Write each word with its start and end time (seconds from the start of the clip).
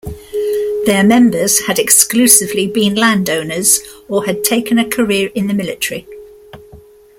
Their 0.87 1.03
members 1.03 1.67
had 1.67 1.77
exclusively 1.77 2.65
been 2.67 2.95
landowners 2.95 3.81
or 4.07 4.25
had 4.25 4.43
taken 4.43 4.79
a 4.79 4.89
career 4.89 5.29
in 5.35 5.45
the 5.45 5.53
military. 5.53 6.07